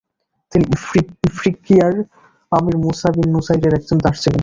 [0.51, 0.65] তিনি
[1.27, 1.93] ইফ্রিকিয়ার
[2.51, 4.39] Amir Musa bin নুসাইরের একজন দাস ছিলেন।